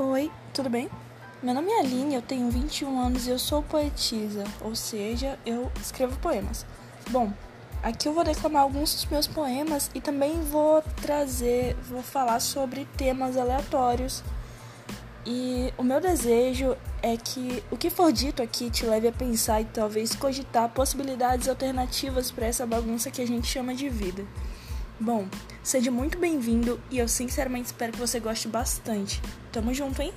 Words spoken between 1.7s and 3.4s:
é Aline, eu tenho 21 anos e eu